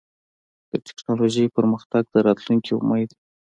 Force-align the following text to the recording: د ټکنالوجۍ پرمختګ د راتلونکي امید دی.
د 0.71 0.73
ټکنالوجۍ 0.85 1.45
پرمختګ 1.57 2.03
د 2.13 2.15
راتلونکي 2.27 2.71
امید 2.79 3.09
دی. 3.13 3.19